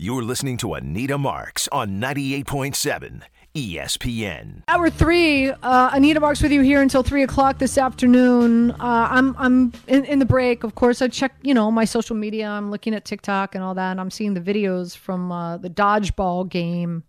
[0.00, 4.62] You're listening to Anita Marks on 98.7 ESPN.
[4.68, 8.70] Hour three, uh, Anita Marks with you here until three o'clock this afternoon.
[8.70, 10.62] Uh, I'm I'm in, in the break.
[10.62, 12.46] Of course, I check you know my social media.
[12.46, 13.90] I'm looking at TikTok and all that.
[13.90, 17.02] And I'm seeing the videos from uh, the dodgeball game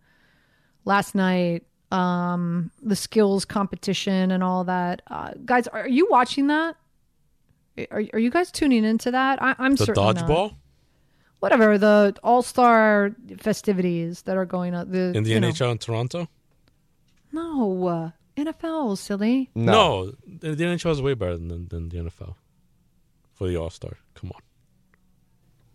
[0.83, 5.03] last night, um, the skills competition and all that.
[5.05, 6.75] Uh, guys, are you watching that?
[7.91, 9.39] Are, are you guys tuning into that?
[9.43, 10.27] I, I'm The certainly not.
[11.39, 14.91] Dodgeball Whatever the All Star festivities that are going on.
[14.91, 16.27] The in the you know- NHL in Toronto?
[17.31, 19.49] No, uh, NFL, silly.
[19.53, 22.35] No, the, the NHL is way better than, than the NFL
[23.33, 23.97] for the All Star.
[24.15, 24.41] Come on.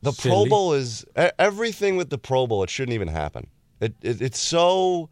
[0.03, 0.33] The Silly.
[0.35, 2.63] Pro Bowl is e- everything with the Pro Bowl.
[2.63, 3.47] It shouldn't even happen.
[3.81, 5.09] It, it it's so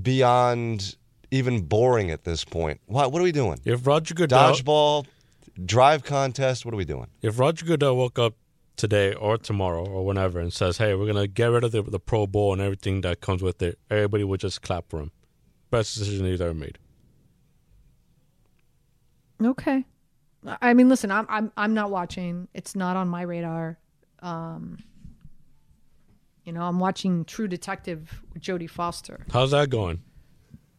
[0.00, 0.96] beyond
[1.30, 2.80] even boring at this point.
[2.86, 3.58] What what are we doing?
[3.64, 5.06] If Roger Goodell, Dodgeball,
[5.64, 6.64] drive contest.
[6.64, 7.08] What are we doing?
[7.20, 8.34] if Roger Goodell woke up
[8.76, 12.00] today or tomorrow or whenever and says, "Hey, we're gonna get rid of the, the
[12.00, 15.10] Pro Bowl and everything that comes with it," everybody would just clap for him.
[15.70, 16.78] Best decision he's ever made.
[19.42, 19.84] Okay.
[20.60, 22.48] I mean, listen, I'm I'm I'm not watching.
[22.54, 23.78] It's not on my radar.
[24.20, 24.78] Um,
[26.44, 29.24] you know, I'm watching True Detective with Jodie Foster.
[29.32, 30.02] How's that going?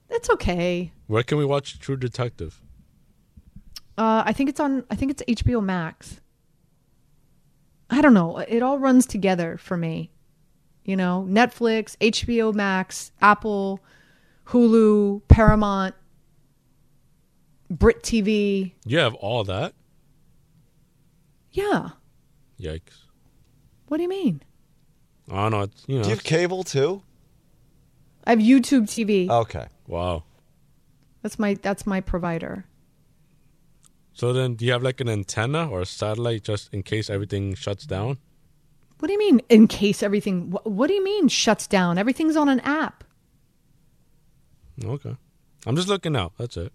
[0.10, 0.92] It's okay.
[1.08, 2.62] Where can we watch True Detective?
[3.98, 4.84] Uh, I think it's on.
[4.89, 6.20] I think it's HBO Max.
[7.89, 8.38] I don't know.
[8.39, 10.12] It all runs together for me.
[10.84, 13.80] You know, Netflix, HBO Max, Apple,
[14.48, 15.95] Hulu, Paramount,
[17.70, 18.73] Brit TV.
[18.86, 19.73] You have all that?
[21.52, 21.89] Yeah.
[22.59, 23.06] Yikes!
[23.88, 24.42] What do you mean?
[25.31, 25.61] I don't know.
[25.61, 26.04] It's, you know.
[26.04, 27.02] Do you have cable too?
[28.26, 29.30] I have YouTube TV.
[29.30, 29.67] Okay.
[29.88, 30.23] wow.
[31.22, 32.66] That's my that's my provider.
[34.14, 37.56] So then, do you have like an antenna or a satellite just in case everything
[37.56, 38.17] shuts down?
[39.00, 39.42] What do you mean?
[39.50, 40.52] In case everything.
[40.52, 41.97] What, what do you mean shuts down?
[41.97, 43.03] Everything's on an app.
[44.83, 45.16] Okay.
[45.66, 46.33] I'm just looking out.
[46.38, 46.72] That's it.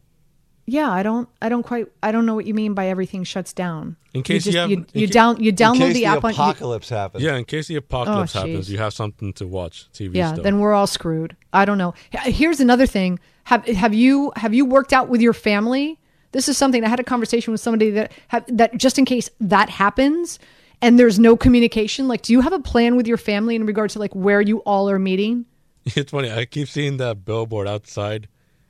[0.67, 1.29] Yeah, I don't.
[1.41, 1.87] I don't quite.
[2.03, 3.97] I don't know what you mean by everything shuts down.
[4.13, 6.01] In case you, you just, have- you, you ca- down you In download case the
[6.01, 6.31] the app on.
[6.31, 7.25] you- apocalypse happens.
[7.25, 10.15] Yeah, in case the oh, apocalypse Oh, happens, you have something to watch TV.
[10.17, 10.45] yeah, still.
[10.45, 11.37] then we're all screwed.
[11.55, 11.95] I don't know.
[12.11, 13.19] Here's another thing.
[13.45, 15.99] Have have you have you worked out with your family?
[16.33, 19.31] This is something I had a conversation with somebody that have, that just in case
[19.41, 20.39] that happens
[20.81, 22.09] and there's no communication.
[22.09, 24.59] Like, do you have a plan with your family in regard to like where you
[24.61, 25.47] all are meeting?
[25.97, 26.31] It's funny.
[26.31, 28.29] I keep seeing that billboard outside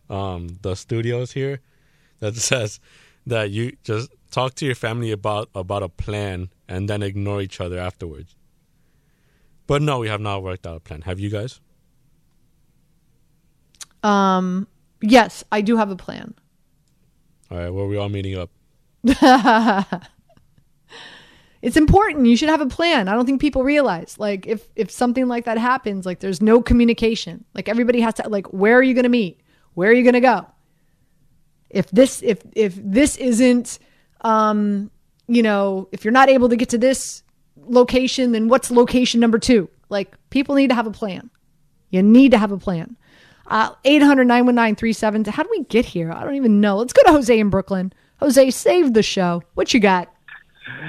[0.08, 1.60] um, the studios here
[2.20, 2.78] that says
[3.26, 7.60] that you just talk to your family about about a plan and then ignore each
[7.60, 8.36] other afterwards.
[9.66, 11.02] But no, we have not worked out a plan.
[11.02, 11.60] Have you guys?
[14.02, 14.68] Um,
[15.02, 16.34] yes, I do have a plan.
[17.50, 18.50] All right, where we all meeting up?
[21.60, 22.26] It's important.
[22.26, 23.08] You should have a plan.
[23.08, 26.62] I don't think people realize like if if something like that happens, like there's no
[26.62, 27.44] communication.
[27.54, 29.40] Like everybody has to like where are you going to meet?
[29.74, 30.46] Where are you going to go?
[31.70, 33.78] If this if if this isn't
[34.20, 34.90] um
[35.26, 37.22] you know, if you're not able to get to this
[37.56, 39.68] location, then what's location number 2?
[39.90, 41.28] Like people need to have a plan.
[41.90, 42.96] You need to have a plan.
[43.48, 45.26] Uh 800-919-37.
[45.28, 46.12] How do we get here?
[46.12, 46.76] I don't even know.
[46.76, 47.92] Let's go to Jose in Brooklyn.
[48.20, 49.42] Jose, save the show.
[49.54, 50.12] What you got?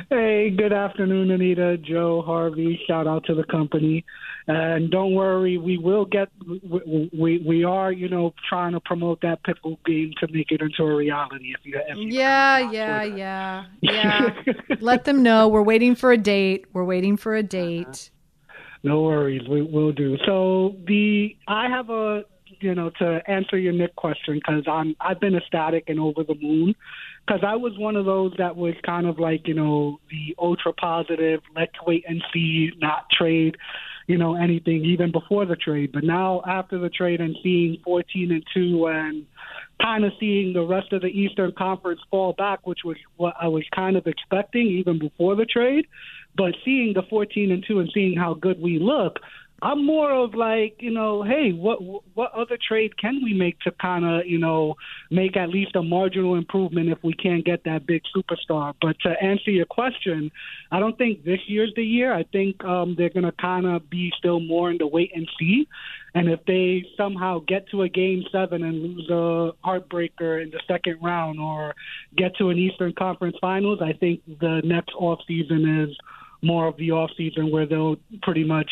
[0.09, 2.79] Hey, good afternoon, Anita, Joe, Harvey.
[2.87, 4.03] Shout out to the company,
[4.47, 6.29] and don't worry, we will get.
[6.45, 10.61] We we, we are, you know, trying to promote that pickle game to make it
[10.61, 11.53] into a reality.
[11.57, 14.29] If you, if you Yeah, yeah, yeah, yeah.
[14.79, 16.65] Let them know we're waiting for a date.
[16.73, 18.11] We're waiting for a date.
[18.83, 20.17] No worries, we will do.
[20.25, 22.23] So the I have a
[22.61, 26.35] you know to answer your Knick question because I'm I've been ecstatic and over the
[26.35, 26.75] moon
[27.25, 30.73] because I was one of those that was kind of like you know the ultra
[30.73, 33.57] positive, let's wait and see, not trade,
[34.07, 35.91] you know anything even before the trade.
[35.91, 39.25] But now after the trade and seeing 14 and two and
[39.81, 43.47] kind of seeing the rest of the Eastern Conference fall back, which was what I
[43.47, 45.87] was kind of expecting even before the trade.
[46.35, 49.19] But seeing the 14 and 2 and seeing how good we look,
[49.61, 51.79] I'm more of like, you know, hey, what
[52.13, 54.75] what other trade can we make to kind of, you know,
[55.11, 58.73] make at least a marginal improvement if we can't get that big superstar.
[58.81, 60.31] But to answer your question,
[60.71, 62.13] I don't think this year's the year.
[62.13, 65.27] I think um, they're going to kind of be still more in the wait and
[65.37, 65.67] see.
[66.15, 70.61] And if they somehow get to a game seven and lose a heartbreaker in the
[70.67, 71.75] second round or
[72.15, 75.95] get to an Eastern Conference Finals, I think the next off season is
[76.41, 78.69] more of the off season where they'll pretty much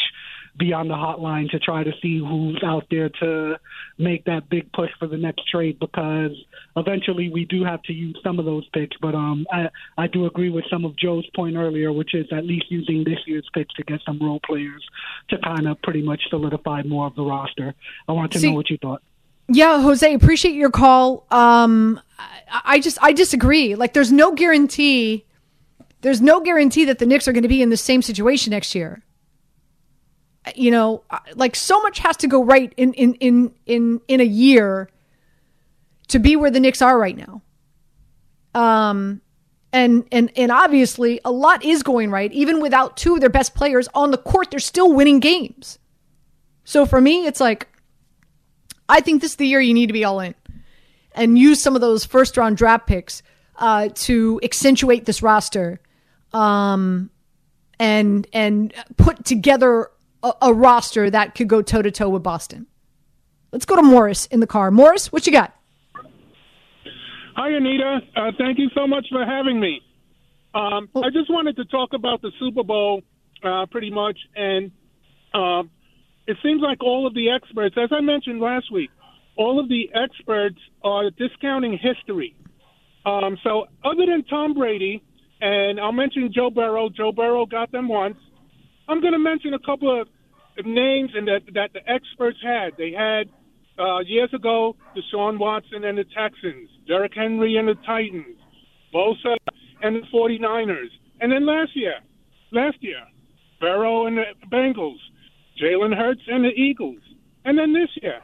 [0.58, 3.58] be on the hotline to try to see who's out there to
[3.98, 6.32] make that big push for the next trade because
[6.76, 8.98] eventually we do have to use some of those picks.
[9.02, 12.46] But um, I I do agree with some of Joe's point earlier, which is at
[12.46, 14.84] least using this year's picks to get some role players
[15.30, 17.74] to kind of pretty much solidify more of the roster.
[18.08, 19.02] I want to See- know what you thought.
[19.50, 21.26] Yeah, Jose, appreciate your call.
[21.32, 23.76] Um, I, I just I disagree.
[23.76, 25.26] Like, there's no guarantee.
[26.02, 28.76] There's no guarantee that the Knicks are going to be in the same situation next
[28.76, 29.04] year.
[30.56, 31.04] You know,
[31.36, 34.90] like so much has to go right in in in in in a year
[36.10, 37.42] to be where the Knicks are right now.
[38.54, 39.22] Um,
[39.74, 42.32] and and and obviously a lot is going right.
[42.32, 45.80] Even without two of their best players on the court, they're still winning games.
[46.64, 47.68] So for me, it's like
[48.90, 50.36] I think this is the year you need to be all in
[51.14, 53.22] and use some of those first round draft picks
[53.58, 55.80] uh, to accentuate this roster
[56.34, 57.10] um,
[57.80, 59.90] and and put together
[60.28, 62.68] a, a roster that could go toe to toe with Boston.
[63.52, 64.72] Let's go to Morris in the car.
[64.72, 65.54] Morris, what you got?
[67.36, 68.00] Hi, Anita.
[68.16, 69.82] Uh, thank you so much for having me.
[70.54, 73.04] Um, I just wanted to talk about the Super Bowl,
[73.44, 74.72] uh, pretty much, and
[75.34, 75.70] um,
[76.26, 78.90] it seems like all of the experts, as I mentioned last week,
[79.36, 82.36] all of the experts are discounting history.
[83.06, 85.04] Um, so, other than Tom Brady,
[85.40, 86.90] and I'll mention Joe Burrow.
[86.90, 88.18] Joe Burrow got them once.
[88.90, 90.08] I'm going to mention a couple of
[90.64, 92.78] names and that that the experts had.
[92.78, 93.30] They had
[93.80, 98.38] uh, years ago Deshaun Watson and the Texans, Derrick Henry and the Titans,
[98.94, 99.38] Bosa
[99.82, 100.90] and the 49ers,
[101.22, 101.96] and then last year,
[102.52, 103.04] last year,
[103.60, 104.98] Burrow and the Bengals,
[105.62, 107.02] Jalen Hurts and the Eagles,
[107.46, 108.22] and then this year,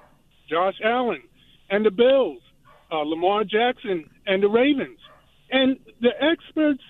[0.49, 1.21] Josh Allen
[1.69, 2.41] and the Bills,
[2.91, 4.99] uh, Lamar Jackson and the Ravens,
[5.51, 6.81] and the experts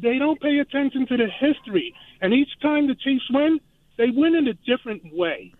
[0.00, 3.60] they don't pay attention to the history, and each time the Chiefs win,
[3.98, 5.52] they win in a different way.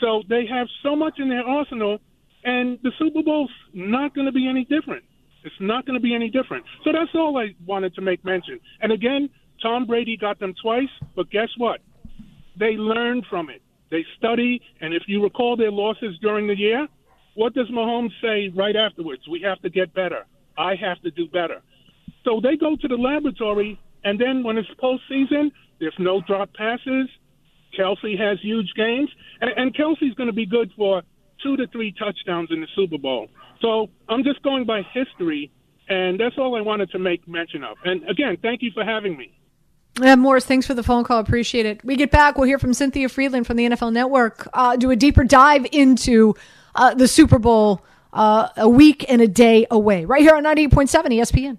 [0.00, 1.98] So they have so much in their arsenal,
[2.44, 5.02] and the Super Bowl's not going to be any different.
[5.42, 6.64] It's not going to be any different.
[6.84, 8.60] So that's all I wanted to make mention.
[8.80, 9.30] And again,
[9.62, 11.80] Tom Brady got them twice, but guess what?
[12.58, 13.62] They learned from it.
[13.90, 16.88] They study, and if you recall their losses during the year,
[17.34, 19.22] what does Mahomes say right afterwards?
[19.30, 20.26] We have to get better.
[20.58, 21.62] I have to do better.
[22.24, 27.08] So they go to the laboratory, and then when it's postseason, there's no drop passes.
[27.78, 29.10] Kelce has huge games,
[29.40, 31.02] and, and Kelce's going to be good for
[31.42, 33.28] two to three touchdowns in the Super Bowl.
[33.60, 35.50] So I'm just going by history,
[35.88, 37.76] and that's all I wanted to make mention of.
[37.84, 39.32] And again, thank you for having me.
[40.00, 41.20] Uh, Morris, thanks for the phone call.
[41.20, 41.82] Appreciate it.
[41.82, 42.36] We get back.
[42.36, 44.46] We'll hear from Cynthia Frelund from the NFL Network.
[44.52, 46.34] Uh, do a deeper dive into
[46.74, 47.82] uh, the Super Bowl
[48.12, 51.58] uh, a week and a day away, right here on 98.7 ESPN.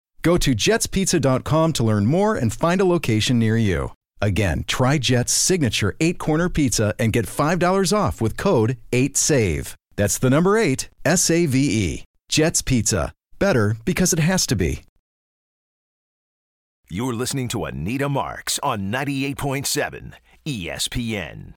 [0.21, 3.91] Go to jetspizza.com to learn more and find a location near you.
[4.21, 9.75] Again, try Jet's signature eight corner pizza and get $5 off with code 8SAVE.
[9.95, 12.03] That's the number eight, S A V E.
[12.29, 13.11] Jet's Pizza.
[13.39, 14.83] Better because it has to be.
[16.89, 20.13] You're listening to Anita Marks on 98.7
[20.45, 21.53] ESPN.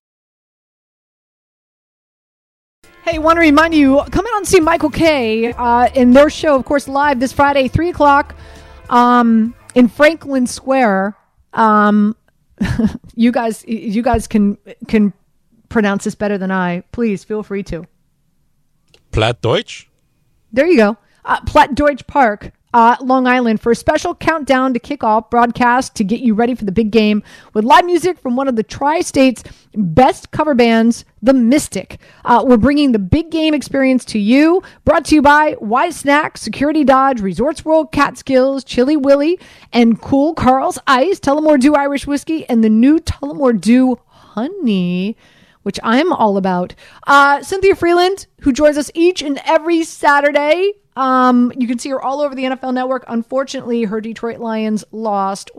[3.05, 6.57] Hey, want to remind you, come out and see Michael Kay Uh, in their show,
[6.57, 8.35] of course, live this Friday, three o'clock,
[8.89, 11.15] um, in Franklin Square.
[11.53, 12.17] Um,
[13.15, 14.57] you guys, you guys can
[14.89, 15.13] can
[15.69, 16.81] pronounce this better than I.
[16.93, 17.87] Please feel free to.
[19.13, 19.87] Platt Deutsch.
[20.51, 20.97] There you go.
[21.27, 25.95] Uh, Platt Deutsch Park, uh, Long Island, for a special countdown to kick off broadcast
[25.95, 27.23] to get you ready for the big game
[27.55, 29.45] with live music from one of the tri state's
[29.77, 32.01] best cover bands, The Mystic.
[32.25, 34.61] Uh, we're bringing the big game experience to you.
[34.85, 39.39] Brought to you by Wise Snack, Security Dodge, Resorts World, Catskills, Chili Willy,
[39.73, 45.17] and Cool Carl's Ice, Tullamore Dew Irish Whiskey, and the new Tullamore Dew Honey
[45.63, 46.75] which I'm all about.
[47.07, 50.75] Uh, Cynthia Frelund, who joins us each and every Saturday.
[50.97, 53.05] Um, you can see her all over the NFL Network.
[53.09, 55.51] Unfortunately, her Detroit Lions lost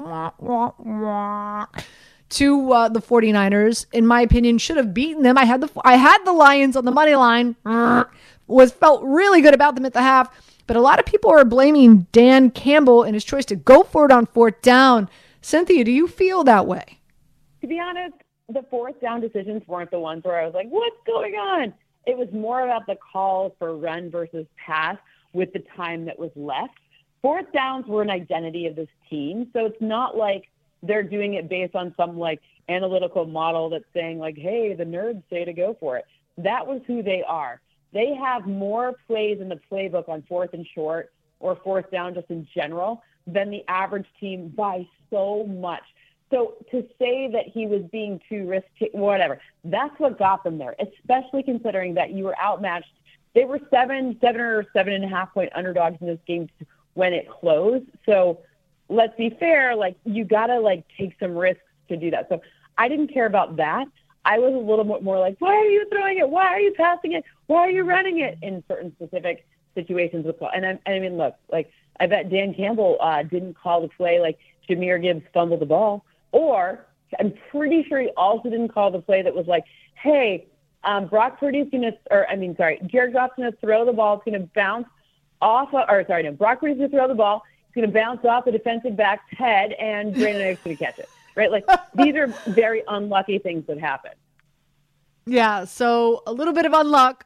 [2.29, 3.85] to uh, the 49ers.
[3.91, 5.37] In my opinion, should have beaten them.
[5.37, 7.55] I had the I had the Lions on the money line.
[8.47, 10.29] Was felt really good about them at the half,
[10.67, 14.05] but a lot of people are blaming Dan Campbell and his choice to go for
[14.05, 15.09] it on fourth down.
[15.41, 16.99] Cynthia, do you feel that way?
[17.61, 18.13] To be honest,
[18.49, 21.73] the fourth down decisions weren't the ones where I was like, what's going on?
[22.05, 24.97] It was more about the calls for run versus pass
[25.35, 26.73] with the time that was left.
[27.21, 29.49] Fourth downs were an identity of this team.
[29.53, 30.49] So it's not like
[30.81, 35.21] they're doing it based on some like analytical model that's saying like, hey, the nerds
[35.29, 36.05] say to go for it.
[36.37, 37.61] That was who they are.
[37.93, 42.29] They have more plays in the playbook on fourth and short or fourth down just
[42.29, 45.83] in general than the average team by so much.
[46.31, 50.75] So to say that he was being too risky, whatever, that's what got them there,
[50.79, 52.91] especially considering that you were outmatched.
[53.35, 56.49] They were seven, seven or seven and a half point underdogs in this game
[56.93, 57.85] when it closed.
[58.05, 58.39] So
[58.89, 62.27] let's be fair, like you got to like take some risks to do that.
[62.29, 62.41] So
[62.77, 63.85] I didn't care about that.
[64.23, 66.29] I was a little bit more like, why are you throwing it?
[66.29, 67.23] Why are you passing it?
[67.45, 70.37] Why are you running it in certain specific situations with?
[70.53, 74.19] And I, I mean, look, like I bet Dan Campbell uh, didn't call the play
[74.19, 76.05] like Jahmyr Gibbs fumbled the ball.
[76.31, 76.85] Or
[77.19, 80.47] I'm pretty sure he also didn't call the play that was like, hey,
[80.85, 83.93] um, Brock Purdy's going to, or I mean, sorry, Jared Goff's going to throw the
[83.93, 84.15] ball.
[84.15, 84.87] It's going to bounce
[85.41, 87.43] off, of, or sorry, no, Brock Purdy's going to throw the ball.
[87.67, 90.99] It's going to bounce off the defensive back's head, and Brandon Aiyuk's going to catch
[90.99, 91.09] it.
[91.35, 91.51] Right?
[91.51, 91.65] Like
[91.95, 94.11] these are very unlucky things that happen.
[95.25, 95.65] Yeah.
[95.65, 97.21] So a little bit of unluck,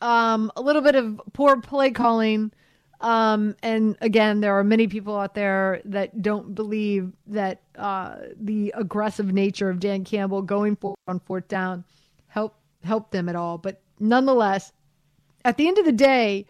[0.00, 2.50] um, a little bit of poor play calling.
[2.98, 8.72] Um, and again, there are many people out there that don't believe that uh, the
[8.74, 11.84] aggressive nature of Dan Campbell going for on fourth down
[12.86, 13.58] help them at all.
[13.58, 14.72] But nonetheless,
[15.44, 16.46] at the end of the day,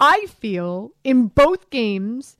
[0.00, 2.36] I feel in both games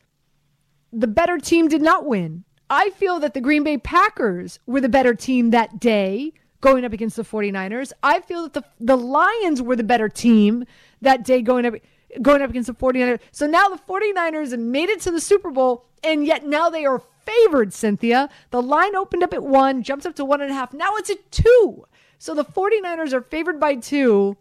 [0.92, 2.44] the better team did not win.
[2.68, 6.92] I feel that the Green Bay Packers were the better team that day going up
[6.92, 7.92] against the 49ers.
[8.02, 10.64] I feel that the the Lions were the better team
[11.00, 11.74] that day going up
[12.22, 13.20] going up against the 49ers.
[13.30, 16.84] So now the 49ers have made it to the Super Bowl, and yet now they
[16.84, 18.28] are favored, Cynthia.
[18.50, 20.72] The line opened up at one, jumps up to one and a half.
[20.72, 21.84] Now it's at two.
[22.18, 24.36] So the 49ers are favored by two.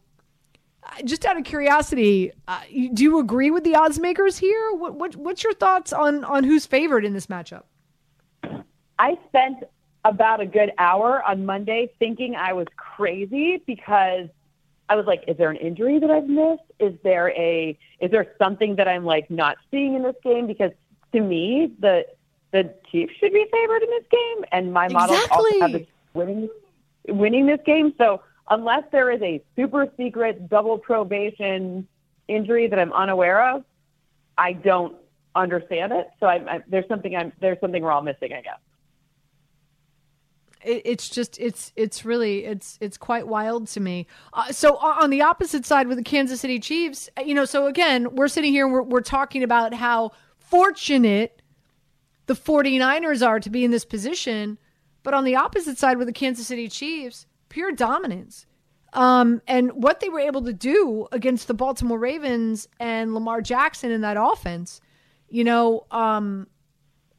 [0.84, 2.62] Uh, just out of curiosity, uh,
[2.94, 4.74] do you agree with the odds makers here?
[4.74, 7.64] What, what, what's your thoughts on, on who's favored in this matchup?
[9.00, 9.64] I spent
[10.06, 14.30] about a good hour on Monday thinking I was crazy because
[14.88, 16.62] I was like, is there an injury that I've missed?
[16.80, 20.46] Is there a is there something that I'm like not seeing in this game?
[20.46, 20.72] Because
[21.14, 22.06] to me, the
[22.52, 25.52] the Chiefs should be favored in this game, and my models exactly.
[25.54, 26.50] also have the winning
[27.08, 27.94] winning this game.
[27.98, 31.88] So unless there is a super secret double probation
[32.28, 33.64] injury that I'm unaware of,
[34.38, 34.96] I don't
[35.36, 36.08] understand it.
[36.20, 38.60] So I, I, there's something I'm there's something we're all missing, I guess
[40.66, 44.08] it's just it's it's really it's it's quite wild to me.
[44.34, 47.68] Uh, so on the opposite side with the Kansas City Chiefs, uh, you know, so
[47.68, 51.42] again, we're sitting here and we're, we're talking about how fortunate
[52.26, 54.58] the 49ers are to be in this position,
[55.06, 58.48] but on the opposite side with the Kansas City Chiefs, pure dominance.
[58.92, 63.92] Um, and what they were able to do against the Baltimore Ravens and Lamar Jackson
[63.92, 64.82] in that offense,
[65.30, 66.48] you know, um,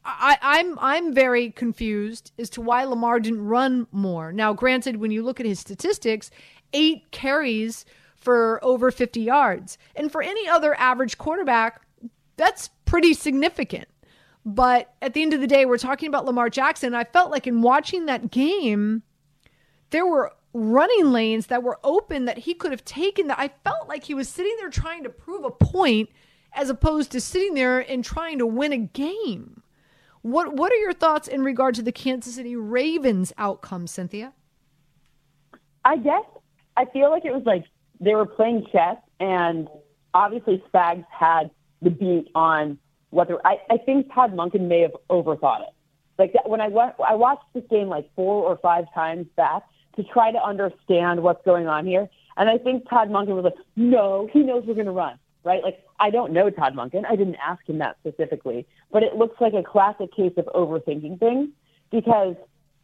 [0.03, 4.33] I, I'm I'm very confused as to why Lamar didn't run more.
[4.33, 6.29] Now, granted, when you look at his statistics,
[6.73, 11.81] eight carries for over 50 yards, and for any other average quarterback,
[12.35, 13.87] that's pretty significant.
[14.47, 16.95] But at the end of the day, we're talking about Lamar Jackson.
[16.95, 19.03] I felt like in watching that game,
[19.89, 23.27] there were running lanes that were open that he could have taken.
[23.27, 26.09] That I felt like he was sitting there trying to prove a point,
[26.53, 29.63] as opposed to sitting there and trying to win a game.
[30.21, 34.31] What What are your thoughts in regard to the Kansas City Ravens outcome, Cynthia?
[35.83, 36.23] I guess
[36.77, 37.65] I feel like it was like
[37.99, 39.67] they were playing chess, and
[40.13, 41.51] obviously Spags had
[41.81, 42.77] the beat on
[43.09, 45.73] what I, I think Todd Monken may have overthought it.
[46.17, 49.63] Like that, when I went, I watched this game like four or five times back
[49.95, 52.09] to try to understand what's going on here.
[52.37, 55.63] And I think Todd Monken was like, no, he knows we're going to run, right?
[55.63, 57.03] Like, I don't know Todd Monken.
[57.07, 61.19] I didn't ask him that specifically, but it looks like a classic case of overthinking
[61.19, 61.49] things
[61.91, 62.35] because,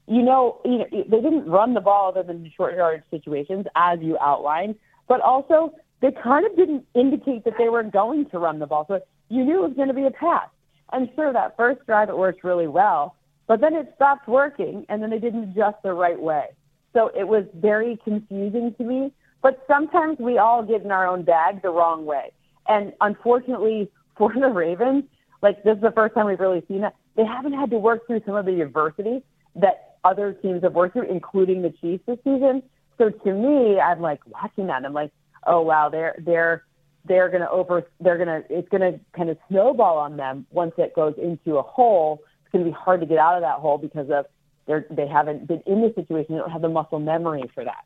[0.07, 3.99] you know, you know, they didn't run the ball other than short yardage situations, as
[4.01, 4.75] you outlined,
[5.07, 8.85] but also they kind of didn't indicate that they were going to run the ball.
[8.87, 9.01] So
[9.33, 10.47] you knew it was going to be a pass.
[10.91, 13.15] And sure, that first drive it worked really well,
[13.47, 16.45] but then it stopped working, and then they didn't adjust the right way.
[16.93, 19.11] So it was very confusing to me.
[19.41, 22.31] But sometimes we all get in our own bag the wrong way.
[22.67, 25.05] And unfortunately for the Ravens,
[25.41, 28.07] like this is the first time we've really seen that, they haven't had to work
[28.07, 29.23] through some of the adversity
[29.55, 32.63] that other teams have worked through, including the Chiefs this season.
[32.97, 35.11] So to me, I'm like watching that and I'm like,
[35.45, 36.63] oh wow, they're they're
[37.05, 41.15] they're gonna over they're gonna it's gonna kind of snowball on them once it goes
[41.21, 42.21] into a hole.
[42.41, 44.25] It's gonna be hard to get out of that hole because of
[44.65, 47.85] they're they haven't been in the situation, they don't have the muscle memory for that.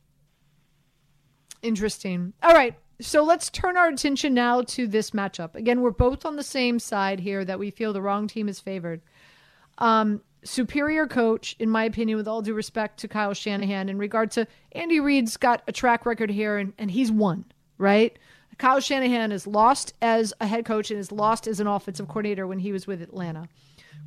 [1.61, 2.33] Interesting.
[2.43, 2.75] All right.
[2.99, 5.53] So let's turn our attention now to this matchup.
[5.55, 8.59] Again, we're both on the same side here that we feel the wrong team is
[8.59, 9.01] favored.
[9.77, 14.31] Um, superior coach, in my opinion, with all due respect to Kyle Shanahan, in regard
[14.31, 17.45] to Andy Reid's got a track record here and, and he's won,
[17.77, 18.17] right?
[18.57, 22.47] Kyle Shanahan is lost as a head coach and is lost as an offensive coordinator
[22.47, 23.47] when he was with Atlanta.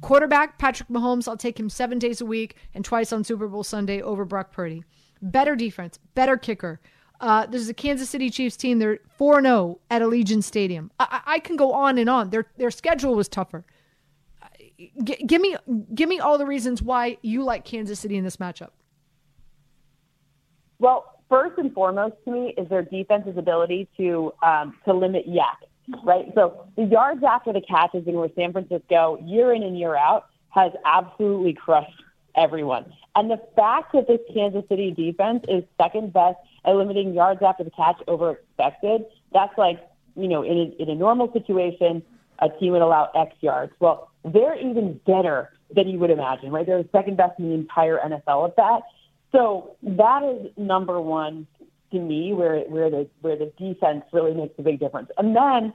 [0.00, 3.62] Quarterback, Patrick Mahomes, I'll take him seven days a week and twice on Super Bowl
[3.62, 4.82] Sunday over Brock Purdy.
[5.22, 6.80] Better defense, better kicker,
[7.20, 8.78] uh, this is a Kansas City Chiefs team.
[8.78, 10.90] They're 4 0 at Allegiant Stadium.
[10.98, 12.30] I-, I, can go on and on.
[12.30, 13.64] Their, their schedule was tougher.
[14.78, 15.56] G- give, me,
[15.94, 18.70] give me all the reasons why you like Kansas City in this matchup.
[20.78, 26.02] Well, first and foremost to me is their defense's ability to um, to limit YAC,
[26.04, 26.26] right?
[26.34, 29.96] So the yards after the catch has been where San Francisco, year in and year
[29.96, 32.02] out, has absolutely crushed
[32.36, 32.92] everyone.
[33.16, 37.64] And the fact that this Kansas City defense is second best at limiting yards after
[37.64, 39.80] the catch over expected, that's like,
[40.16, 42.02] you know, in a, in a normal situation,
[42.40, 43.72] a team would allow X yards.
[43.80, 46.66] Well, they're even better than you would imagine, right?
[46.66, 48.82] They're the second best in the entire NFL at that.
[49.32, 51.46] So that is number one
[51.92, 55.10] to me, where where the where the defense really makes a big difference.
[55.18, 55.72] And then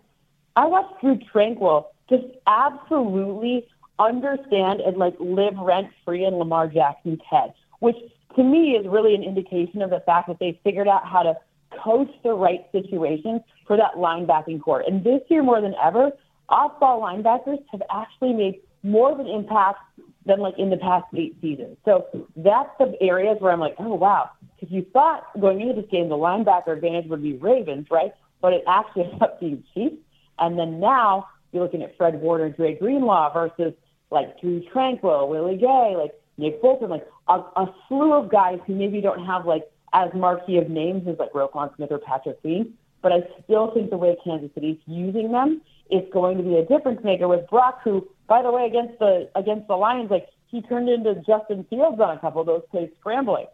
[0.55, 3.68] I watched Drue Tranquill just absolutely
[4.00, 7.96] understand and like live rent free in Lamar Jackson's head, which
[8.35, 11.35] to me is really an indication of the fact that they figured out how to
[11.83, 14.83] coach the right situations for that linebacking corps.
[14.85, 16.11] And this year more than ever,
[16.50, 19.79] off-ball linebackers have actually made more of an impact
[20.25, 21.77] than like in the past eight seasons.
[21.85, 25.90] So that's the areas where I'm like, oh wow, because you thought going into this
[25.90, 28.14] game the linebacker advantage would be Ravens, right?
[28.42, 29.98] But it actually ended up being Chiefs.
[30.40, 33.74] And then now you're looking at Fred Warner, Dre Greenlaw versus
[34.11, 38.75] like Drue Tranquill, Willie Gay, like Nick Bolton, like a, a slew of guys who
[38.75, 42.74] maybe don't have like as marquee of names as like Roquan Smith or Patrick Queen,
[43.01, 46.65] but I still think the way Kansas City's using them is going to be a
[46.65, 50.61] difference maker with Brock, who, by the way, against the against the Lions, like he
[50.61, 53.48] turned into Justin Fields on a couple of those plays scrambling.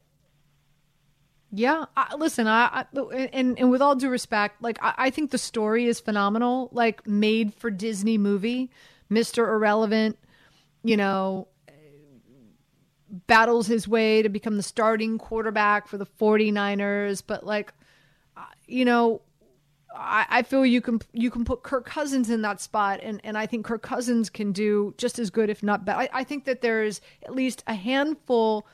[1.53, 5.31] Yeah, I, listen, I, I, and and with all due respect, like I, I think
[5.31, 8.71] the story is phenomenal, like made for Disney movie,
[9.09, 10.17] Mister Irrelevant,
[10.83, 11.49] you know,
[13.27, 17.73] battles his way to become the starting quarterback for the 49ers but like
[18.67, 19.21] you know
[19.93, 23.45] I, feel you can you can put Kirk Cousins in that spot and, and I
[23.45, 25.99] think Kirk Cousins can do just as good if not better.
[25.99, 28.67] I, I think that there's at least a handful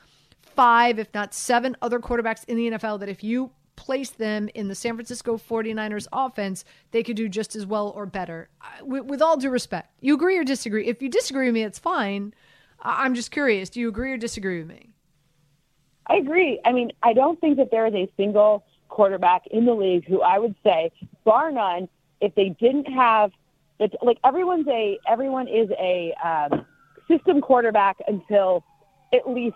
[0.54, 4.68] five if not seven other quarterbacks in the NFL that if you place them in
[4.68, 8.48] the San Francisco 49ers offense, they could do just as well or better.
[8.82, 10.86] With, with all due respect, you agree or disagree?
[10.86, 12.34] If you disagree with me, it's fine.
[12.80, 13.70] I'm just curious.
[13.70, 14.90] Do you agree or disagree with me?
[16.08, 16.60] I agree.
[16.64, 18.64] I mean, I don't think that there is a single
[18.98, 20.90] quarterback in the league who I would say,
[21.22, 21.88] bar none,
[22.20, 23.30] if they didn't have,
[24.02, 26.66] like everyone's a everyone is a um,
[27.06, 28.64] system quarterback until
[29.14, 29.54] at least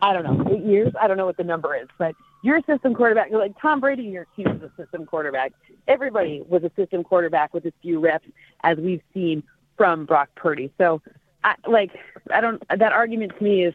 [0.00, 0.94] I don't know eight years.
[0.98, 3.28] I don't know what the number is, but you're a system quarterback.
[3.30, 5.52] You're Like Tom Brady, your team is a system quarterback.
[5.86, 8.28] Everybody was a system quarterback with as few reps
[8.62, 9.42] as we've seen
[9.76, 10.72] from Brock Purdy.
[10.78, 11.02] So
[11.44, 11.90] I, like
[12.32, 13.74] I don't that argument to me is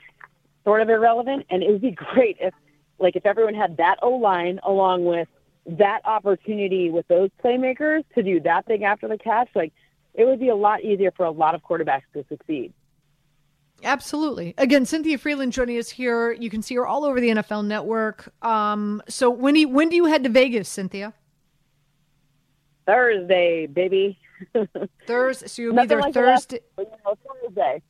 [0.63, 2.56] sort of irrelevant, and it would be great if
[2.99, 5.27] like if everyone had that O line along with
[5.65, 9.73] that opportunity with those playmakers to do that thing after the catch, like
[10.13, 12.73] it would be a lot easier for a lot of quarterbacks to succeed.
[13.84, 14.53] Absolutely.
[14.58, 16.31] Again, Cynthia Frelund joining us here.
[16.31, 18.34] You can see her all over the NFL Network.
[18.41, 21.13] Um, so when do you, when do you head to Vegas, Cynthia?
[22.86, 24.17] Thursday, baby.
[25.08, 25.47] Thursday.
[25.47, 26.60] So you'll be there like Thursday.
[26.77, 27.81] Thursday.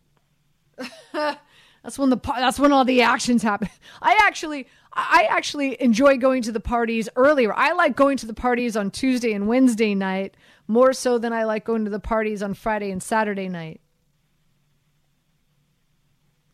[1.85, 3.69] That's when the that's when all the actions happen.
[4.01, 7.53] I actually I actually enjoy going to the parties earlier.
[7.53, 10.35] I like going to the parties on Tuesday and Wednesday night
[10.67, 13.81] more so than I like going to the parties on Friday and Saturday night.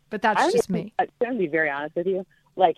[0.10, 0.92] But that's I'm just me.
[1.00, 2.26] I'm going to be very honest with you.
[2.58, 2.76] Like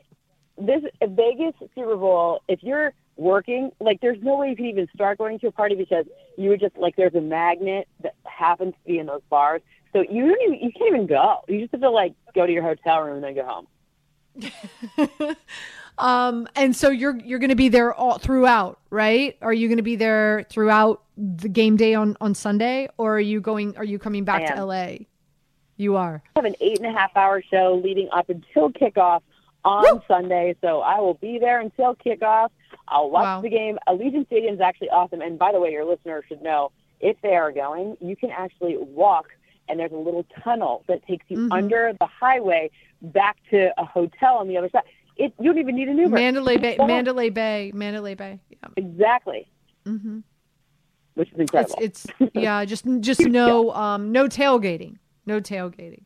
[0.56, 5.18] this Vegas Super Bowl, if you're working, like there's no way you can even start
[5.18, 6.06] going to a party because
[6.38, 9.62] you would just like there's a magnet that happens to be in those bars.
[9.94, 11.42] So you don't even, you can't even go.
[11.48, 15.36] You just have to like go to your hotel room and then go home.
[15.98, 19.38] Um, and so you're you're going to be there all throughout, right?
[19.42, 23.22] Are you going to be there throughout the game day on on Sunday, or are
[23.22, 23.78] you going?
[23.78, 24.66] Are you coming back to.
[24.66, 24.96] LA?
[25.78, 26.24] You are.
[26.36, 29.22] I have an eight and a half hour show leading up until kickoff
[29.66, 32.50] on Sunday, so I will be there until kickoff.
[32.94, 33.42] I'll watch Wow.
[33.42, 33.78] the game.
[33.88, 37.36] Allegiant Stadium is actually awesome, and by the way, your listeners should know if they
[37.36, 39.26] are going, you can actually walk,
[39.68, 41.52] and there's a little tunnel that takes you Mm-hmm.
[41.52, 42.70] under the highway
[43.02, 44.84] back to a hotel on the other side.
[45.18, 46.16] It you don't even need an Uber.
[46.16, 46.88] Mandalay Bay, Walk.
[46.88, 48.40] Mandalay Bay, Mandalay Bay.
[48.50, 48.70] Yeah.
[48.78, 49.48] Exactly.
[49.86, 50.20] Mm-hmm.
[51.16, 51.76] Which is incredible.
[51.82, 56.04] It's it's yeah, just just no um no tailgating, no tailgating.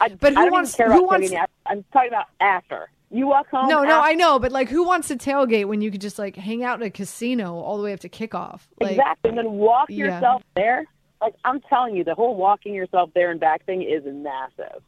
[0.00, 1.32] I, but who wants- who about wants-
[1.66, 2.90] I'm talking about after.
[3.14, 3.68] You walk home.
[3.68, 6.18] No, no, after- I know, but like, who wants to tailgate when you could just
[6.18, 8.62] like hang out in a casino all the way up to kickoff?
[8.80, 9.28] Like, exactly.
[9.28, 10.06] And then walk Yeah.
[10.06, 10.86] yourself there.
[11.20, 14.82] Like I'm telling you, the whole walking yourself there and back thing is massive.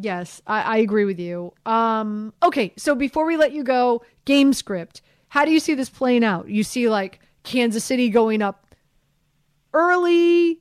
[0.00, 1.52] Yes, I, I agree with you.
[1.64, 5.00] Um, okay, so before we let you go, game script.
[5.28, 6.48] How do you see this playing out?
[6.48, 8.66] You see like Kansas City going up
[9.72, 10.60] early.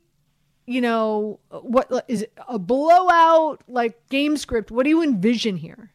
[0.65, 3.63] You know what is it a blowout?
[3.67, 4.69] Like game script.
[4.71, 5.91] What do you envision here?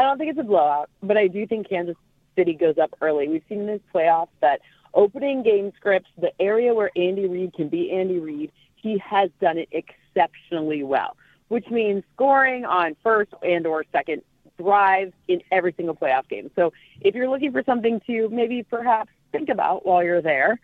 [0.00, 1.94] I don't think it's a blowout, but I do think Kansas
[2.34, 3.28] City goes up early.
[3.28, 4.60] We've seen in this playoffs that
[4.94, 9.58] opening game scripts, the area where Andy Reid can be Andy Reid, he has done
[9.58, 14.22] it exceptionally well, which means scoring on first and or second
[14.58, 16.50] drive in every single playoff game.
[16.56, 20.58] So if you're looking for something to maybe perhaps think about while you're there,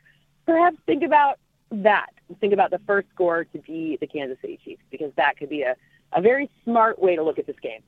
[0.47, 1.39] perhaps think about
[1.71, 2.09] that.
[2.41, 5.61] Think about the first score to be the Kansas City Chiefs because that could be
[5.61, 5.77] a,
[6.15, 7.83] a very smart way to look at this game.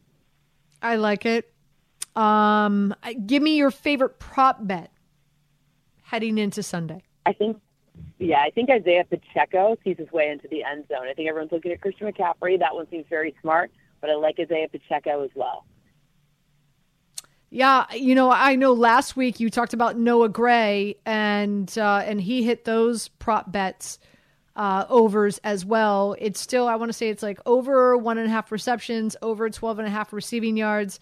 [0.82, 1.52] I like it.
[2.16, 2.94] Um,
[3.26, 4.90] give me your favorite prop bet
[6.02, 7.02] heading into Sunday.
[7.26, 7.60] I think,
[8.18, 11.06] yeah, I think Isaiah Pacheco sees his way into the end zone.
[11.08, 12.58] I think everyone's looking at Christian McCaffrey.
[12.58, 15.64] That one seems very smart, but I like Isaiah Pacheco as well.
[17.50, 22.20] Yeah, you know, I know last week you talked about Noah Gray and uh, and
[22.20, 23.98] he hit those prop bets
[24.58, 26.16] uh, overs as well.
[26.18, 29.48] It's still I want to say it's like over one and a half receptions, over
[29.48, 30.98] 12 and a half receiving yards.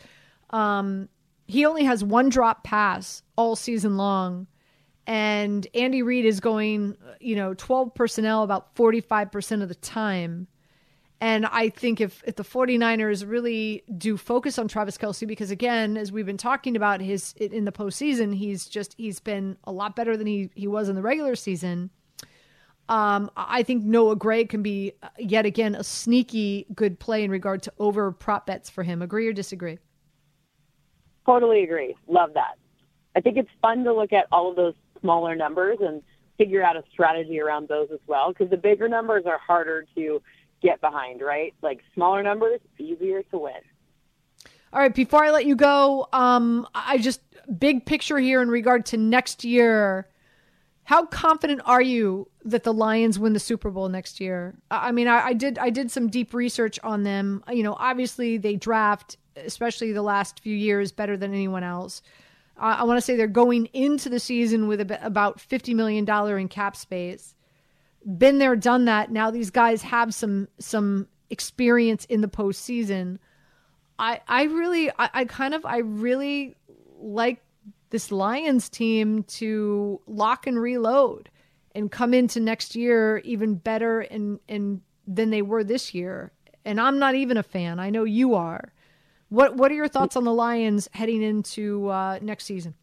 [0.50, 1.08] Um,
[1.48, 4.46] he only has one drop pass all season long.
[5.06, 10.48] And Andy Reid is going, you know, 12 personnel about 45% of the time.
[11.20, 15.96] And I think if, if the 49ers really do focus on Travis Kelce, because again,
[15.96, 19.96] as we've been talking about his in the postseason, he's just he's been a lot
[19.96, 21.90] better than he, he was in the regular season.
[22.88, 27.30] Um, I think Noah Gray can be uh, yet again a sneaky good play in
[27.30, 29.02] regard to over prop bets for him.
[29.02, 29.78] Agree or disagree?
[31.24, 31.96] Totally agree.
[32.06, 32.56] Love that.
[33.16, 36.02] I think it's fun to look at all of those smaller numbers and
[36.38, 40.22] figure out a strategy around those as well because the bigger numbers are harder to
[40.62, 41.54] get behind, right?
[41.62, 43.54] Like smaller numbers, easier to win.
[44.72, 47.20] All right, before I let you go, um, I just
[47.58, 50.08] big picture here in regard to next year.
[50.84, 54.54] How confident are you that the Lions win the Super Bowl next year?
[54.70, 57.42] I mean, I, I did I did some deep research on them.
[57.52, 62.02] You know, obviously they draft, especially the last few years, better than anyone else.
[62.58, 66.38] I want to say they're going into the season with ab- about fifty million dollar
[66.38, 67.34] in cap space.
[68.16, 69.10] Been there, done that.
[69.10, 73.18] Now these guys have some some experience in the postseason.
[73.98, 76.56] I I really I, I kind of I really
[76.98, 77.42] like
[77.90, 81.28] this Lions team to lock and reload
[81.76, 86.32] and come into next year even better and and than they were this year.
[86.64, 87.78] And I'm not even a fan.
[87.78, 88.72] I know you are.
[89.28, 92.74] What what are your thoughts on the Lions heading into uh, next season?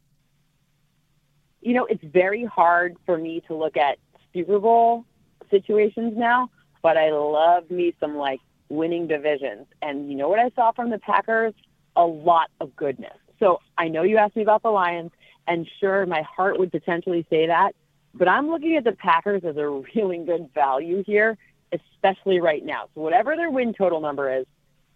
[1.62, 3.98] You know, it's very hard for me to look at
[4.34, 5.06] Super Bowl
[5.50, 6.50] situations now,
[6.82, 9.66] but I love me some like winning divisions.
[9.82, 11.54] And you know what I saw from the Packers?
[11.96, 13.18] A lot of goodness.
[13.40, 15.12] So I know you asked me about the Lions,
[15.48, 17.74] and sure, my heart would potentially say that,
[18.14, 21.38] but I'm looking at the Packers as a really good value here,
[21.72, 22.90] especially right now.
[22.94, 24.46] So whatever their win total number is,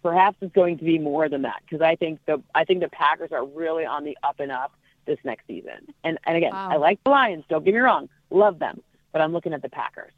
[0.02, 2.88] perhaps it's going to be more than that because I think the I think the
[2.88, 4.72] Packers are really on the up and up
[5.06, 5.92] this next season.
[6.04, 6.70] And and again, Wow.
[6.72, 7.44] I like the Lions.
[7.48, 10.12] Don't get me wrong, love them, but I'm looking at the Packers.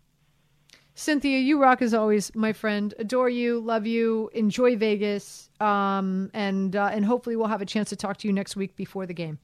[0.94, 2.92] Cynthia, you rock as always, my friend.
[2.98, 7.88] Adore you, love you, enjoy Vegas, um, and uh, and hopefully we'll have a chance
[7.88, 9.38] to talk to you next week before the game.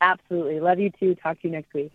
[0.00, 0.60] Absolutely.
[0.60, 1.14] Love you too.
[1.16, 1.92] Talk to you next week.